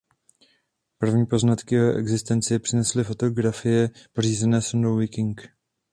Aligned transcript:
První 0.97 1.25
poznatky 1.25 1.79
o 1.79 1.81
jeho 1.81 1.97
existenci 1.97 2.59
přinesly 2.59 3.03
fotografie 3.03 3.89
pořízené 4.13 4.61
sondou 4.61 4.95
Viking. 4.95 5.41